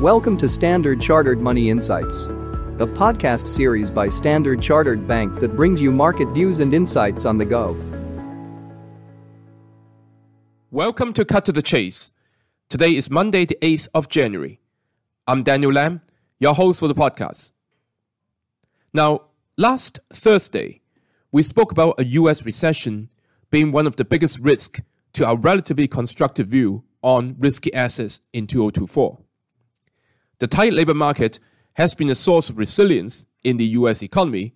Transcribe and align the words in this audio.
Welcome 0.00 0.38
to 0.38 0.48
Standard 0.48 0.98
Chartered 1.02 1.42
Money 1.42 1.68
Insights, 1.68 2.22
a 2.22 2.86
podcast 2.86 3.46
series 3.46 3.90
by 3.90 4.08
Standard 4.08 4.62
Chartered 4.62 5.06
Bank 5.06 5.40
that 5.40 5.54
brings 5.54 5.78
you 5.82 5.92
market 5.92 6.26
views 6.28 6.58
and 6.60 6.72
insights 6.72 7.26
on 7.26 7.36
the 7.36 7.44
go. 7.44 7.76
Welcome 10.70 11.12
to 11.12 11.26
Cut 11.26 11.44
to 11.44 11.52
the 11.52 11.60
Chase. 11.60 12.12
Today 12.70 12.96
is 12.96 13.10
Monday, 13.10 13.44
the 13.44 13.58
8th 13.60 13.88
of 13.92 14.08
January. 14.08 14.58
I'm 15.26 15.42
Daniel 15.42 15.70
Lam, 15.70 16.00
your 16.38 16.54
host 16.54 16.80
for 16.80 16.88
the 16.88 16.94
podcast. 16.94 17.52
Now, 18.94 19.24
last 19.58 19.98
Thursday, 20.10 20.80
we 21.30 21.42
spoke 21.42 21.72
about 21.72 22.00
a 22.00 22.06
US 22.06 22.42
recession 22.46 23.10
being 23.50 23.70
one 23.70 23.86
of 23.86 23.96
the 23.96 24.06
biggest 24.06 24.38
risks 24.38 24.80
to 25.12 25.26
our 25.26 25.36
relatively 25.36 25.86
constructive 25.86 26.46
view 26.46 26.84
on 27.02 27.36
risky 27.38 27.74
assets 27.74 28.22
in 28.32 28.46
2024. 28.46 29.18
The 30.40 30.46
tight 30.46 30.72
labor 30.72 30.94
market 30.94 31.38
has 31.74 31.94
been 31.94 32.10
a 32.10 32.14
source 32.14 32.48
of 32.48 32.58
resilience 32.58 33.26
in 33.44 33.58
the 33.58 33.66
US 33.78 34.02
economy, 34.02 34.54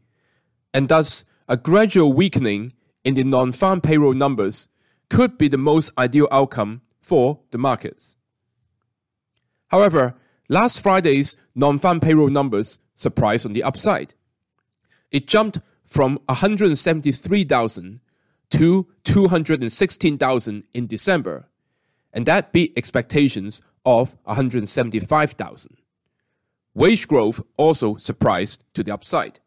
and 0.72 0.88
thus 0.88 1.24
a 1.46 1.56
gradual 1.58 2.12
weakening 2.12 2.72
in 3.04 3.14
the 3.14 3.22
non 3.22 3.52
farm 3.52 3.80
payroll 3.82 4.14
numbers 4.14 4.68
could 5.10 5.36
be 5.36 5.46
the 5.46 5.58
most 5.58 5.90
ideal 5.98 6.26
outcome 6.32 6.80
for 7.02 7.40
the 7.50 7.58
markets. 7.58 8.16
However, 9.68 10.14
last 10.48 10.80
Friday's 10.80 11.36
non 11.54 11.78
farm 11.78 12.00
payroll 12.00 12.30
numbers 12.30 12.80
surprised 12.94 13.44
on 13.44 13.52
the 13.52 13.62
upside. 13.62 14.14
It 15.10 15.26
jumped 15.26 15.60
from 15.86 16.18
173,000 16.26 18.00
to 18.50 18.86
216,000 19.04 20.64
in 20.72 20.86
December, 20.86 21.48
and 22.12 22.24
that 22.24 22.52
beat 22.52 22.72
expectations 22.74 23.60
of 23.84 24.14
175,000. 24.24 25.76
Wage 26.74 27.06
growth 27.06 27.40
also 27.56 27.96
surprised 27.96 28.64
to 28.74 28.82
the 28.82 28.92
upside. 28.92 29.40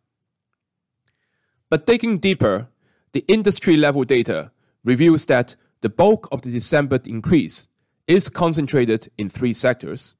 But 1.69 1.85
digging 1.85 2.19
deeper, 2.19 2.69
the 3.11 3.25
industry 3.27 3.75
level 3.75 4.03
data 4.03 4.51
reveals 4.83 5.25
that 5.25 5.55
the 5.81 5.89
bulk 5.89 6.27
of 6.31 6.41
the 6.41 6.51
December 6.51 6.99
increase 7.05 7.67
is 8.07 8.29
concentrated 8.29 9.11
in 9.17 9.29
three 9.29 9.53
sectors, 9.53 10.15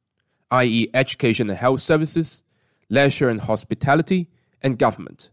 i.e., 0.51 0.89
education 0.93 1.49
and 1.49 1.57
health 1.57 1.81
services, 1.81 2.43
leisure 2.89 3.29
and 3.29 3.41
hospitality, 3.41 4.29
and 4.61 4.77
government, 4.77 5.29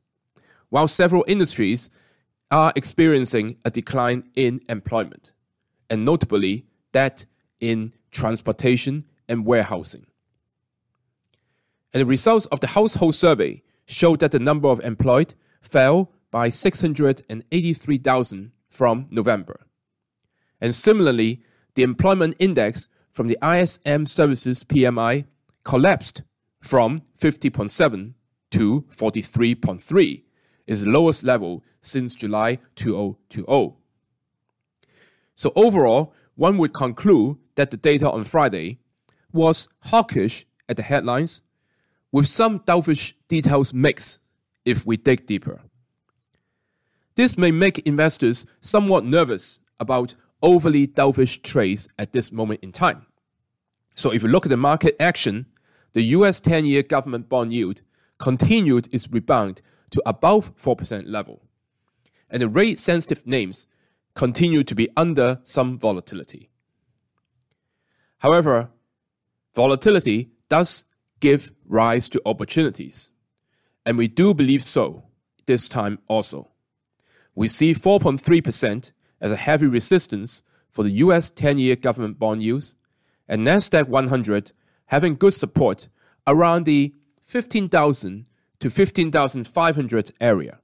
while 0.68 0.86
several 0.86 1.24
industries 1.26 1.90
are 2.50 2.72
experiencing 2.76 3.56
a 3.64 3.70
decline 3.70 4.22
in 4.36 4.60
employment, 4.68 5.32
and 5.90 6.04
notably 6.04 6.64
that 6.92 7.26
in 7.70 7.92
transportation 8.10 9.04
and 9.28 9.46
warehousing. 9.46 10.06
And 11.92 12.00
the 12.00 12.06
results 12.06 12.46
of 12.46 12.60
the 12.60 12.68
household 12.68 13.14
survey 13.14 13.62
showed 13.86 14.20
that 14.20 14.32
the 14.32 14.38
number 14.38 14.68
of 14.68 14.80
employed 14.80 15.34
fell 15.60 16.10
by 16.30 16.48
683,000 16.48 18.52
from 18.68 19.06
November. 19.10 19.66
And 20.60 20.74
similarly, 20.74 21.42
the 21.74 21.82
employment 21.82 22.36
index 22.38 22.88
from 23.12 23.28
the 23.28 23.38
ISM 23.42 24.06
Services 24.06 24.64
PMI 24.64 25.26
collapsed 25.62 26.22
from 26.60 27.02
50.7 27.20 28.14
to 28.50 28.84
43.3, 28.90 30.22
its 30.66 30.82
lowest 30.82 31.24
level 31.24 31.62
since 31.80 32.14
July 32.14 32.58
2020. 32.76 33.74
So 35.34 35.52
overall, 35.54 36.14
one 36.36 36.58
would 36.58 36.72
conclude 36.72 37.38
that 37.54 37.70
the 37.70 37.76
data 37.76 38.10
on 38.10 38.24
Friday 38.24 38.78
was 39.32 39.68
hawkish 39.84 40.46
at 40.68 40.76
the 40.76 40.82
headlines, 40.82 41.42
with 42.12 42.28
some 42.28 42.60
dovish 42.60 43.12
details 43.28 43.74
mixed 43.74 44.20
if 44.64 44.86
we 44.86 44.96
dig 44.96 45.26
deeper. 45.26 45.60
This 47.16 47.38
may 47.38 47.50
make 47.50 47.78
investors 47.80 48.46
somewhat 48.60 49.04
nervous 49.04 49.60
about 49.78 50.14
overly 50.42 50.86
dovish 50.86 51.42
trades 51.42 51.88
at 51.98 52.12
this 52.12 52.32
moment 52.32 52.60
in 52.62 52.72
time. 52.72 53.06
So 53.94 54.12
if 54.12 54.22
you 54.22 54.28
look 54.28 54.46
at 54.46 54.50
the 54.50 54.56
market 54.56 54.96
action, 54.98 55.46
the 55.92 56.02
US 56.02 56.40
10 56.40 56.66
year 56.66 56.82
government 56.82 57.28
bond 57.28 57.52
yield 57.52 57.82
continued 58.18 58.88
its 58.92 59.08
rebound 59.10 59.60
to 59.90 60.02
above 60.04 60.56
4% 60.56 61.04
level. 61.06 61.42
And 62.28 62.42
the 62.42 62.48
rate 62.48 62.78
sensitive 62.78 63.26
names 63.26 63.66
continue 64.14 64.62
to 64.62 64.74
be 64.74 64.88
under 64.96 65.38
some 65.42 65.78
volatility. 65.78 66.50
However, 68.18 68.70
volatility 69.54 70.30
does 70.48 70.84
give 71.20 71.52
rise 71.66 72.08
to 72.10 72.22
opportunities, 72.24 73.12
and 73.84 73.98
we 73.98 74.08
do 74.08 74.34
believe 74.34 74.62
so 74.64 75.04
this 75.46 75.68
time 75.68 75.98
also. 76.08 76.50
We 77.34 77.48
see 77.48 77.74
4.3% 77.74 78.92
as 79.20 79.32
a 79.32 79.36
heavy 79.36 79.66
resistance 79.66 80.42
for 80.70 80.84
the 80.84 80.92
US 81.04 81.30
10 81.30 81.58
year 81.58 81.76
government 81.76 82.18
bond 82.18 82.42
yields, 82.42 82.76
and 83.28 83.46
NASDAQ 83.46 83.88
100 83.88 84.52
having 84.86 85.14
good 85.14 85.34
support 85.34 85.88
around 86.26 86.64
the 86.64 86.94
15,000 87.24 88.26
to 88.60 88.70
15,500 88.70 90.12
area. 90.20 90.58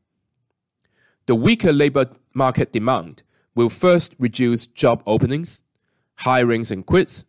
The 1.27 1.35
weaker 1.35 1.73
labor 1.73 2.07
market 2.35 2.73
demand 2.73 3.23
will 3.55 3.71
first 3.71 4.15
reduce 4.19 4.67
job 4.67 5.03
openings, 5.07 5.63
hirings 6.21 6.71
and 6.71 6.87
quits, 6.87 7.25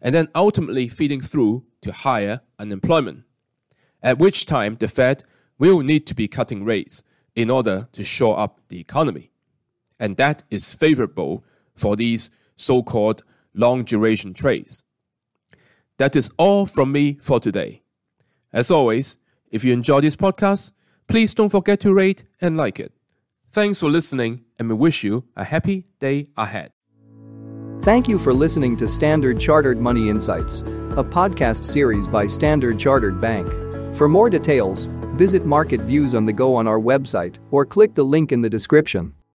and 0.00 0.14
then 0.14 0.28
ultimately 0.34 0.88
feeding 0.88 1.20
through 1.20 1.64
to 1.80 1.92
higher 1.92 2.40
unemployment, 2.58 3.24
at 4.02 4.18
which 4.18 4.46
time 4.46 4.76
the 4.76 4.88
Fed 4.88 5.24
will 5.58 5.80
need 5.80 6.06
to 6.06 6.14
be 6.14 6.28
cutting 6.28 6.64
rates 6.64 7.02
in 7.34 7.50
order 7.50 7.88
to 7.92 8.04
shore 8.04 8.38
up 8.38 8.60
the 8.68 8.80
economy. 8.80 9.30
And 9.98 10.16
that 10.16 10.42
is 10.50 10.74
favorable 10.74 11.44
for 11.76 11.96
these 11.96 12.30
so 12.56 12.82
called 12.82 13.22
long 13.54 13.84
duration 13.84 14.34
trades. 14.34 14.82
That 15.98 16.16
is 16.16 16.30
all 16.36 16.66
from 16.66 16.90
me 16.90 17.18
for 17.22 17.38
today. 17.38 17.82
As 18.52 18.70
always, 18.70 19.18
if 19.50 19.64
you 19.64 19.72
enjoy 19.72 20.00
this 20.00 20.16
podcast, 20.16 20.72
please 21.06 21.34
don't 21.34 21.48
forget 21.48 21.80
to 21.80 21.94
rate 21.94 22.24
and 22.40 22.56
like 22.56 22.80
it. 22.80 22.92
Thanks 23.52 23.80
for 23.80 23.90
listening, 23.90 24.46
and 24.58 24.66
we 24.70 24.74
wish 24.74 25.04
you 25.04 25.24
a 25.36 25.44
happy 25.44 25.84
day 26.00 26.28
ahead. 26.38 26.70
Thank 27.82 28.08
you 28.08 28.18
for 28.18 28.32
listening 28.32 28.78
to 28.78 28.88
Standard 28.88 29.38
Chartered 29.38 29.78
Money 29.78 30.08
Insights, 30.08 30.60
a 30.60 31.04
podcast 31.04 31.66
series 31.66 32.08
by 32.08 32.26
Standard 32.26 32.78
Chartered 32.78 33.20
Bank. 33.20 33.46
For 33.94 34.08
more 34.08 34.30
details, 34.30 34.86
visit 35.16 35.44
Market 35.44 35.82
Views 35.82 36.14
on 36.14 36.24
the 36.24 36.32
Go 36.32 36.54
on 36.54 36.66
our 36.66 36.80
website 36.80 37.36
or 37.50 37.66
click 37.66 37.94
the 37.94 38.02
link 38.02 38.32
in 38.32 38.40
the 38.40 38.48
description. 38.48 39.12